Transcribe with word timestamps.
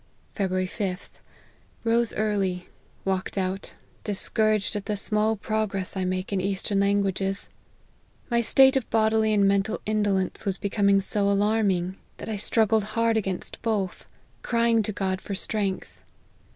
"February 0.39 0.65
5th. 0.65 1.19
Rose 1.83 2.11
early; 2.13 2.67
walked 3.05 3.37
out, 3.37 3.75
dis 4.03 4.29
couraged 4.29 4.75
at 4.75 4.87
the 4.87 4.97
small 4.97 5.35
progress 5.35 5.95
I 5.95 6.05
make 6.05 6.33
in 6.33 6.39
the 6.39 6.45
eastern 6.45 6.79
\anguages. 6.81 7.49
My 8.31 8.41
state 8.41 8.75
of 8.75 8.89
bodily 8.89 9.31
and 9.31 9.47
mental 9.47 9.79
indo 9.85 10.15
icnce 10.15 10.43
was 10.43 10.57
becoming 10.57 11.01
so 11.01 11.29
alarming, 11.29 11.97
that 12.17 12.29
I 12.29 12.37
struggled 12.37 12.81
72 12.81 12.87
LIFE 12.87 12.95
OF 12.95 12.95
HENRY 12.95 13.05
MARTYN. 13.05 13.15
hard 13.21 13.35
against 13.35 13.61
both, 13.61 14.07
crying 14.41 14.81
to 14.81 14.91
God 14.91 15.21
for 15.21 15.35
strength. 15.35 15.99